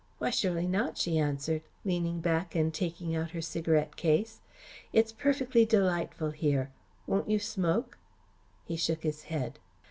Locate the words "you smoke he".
7.29-8.75